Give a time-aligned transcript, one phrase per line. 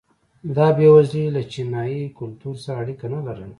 [0.55, 3.47] دا بېوزلي له چینايي کلتور سره اړیکه نه لرله.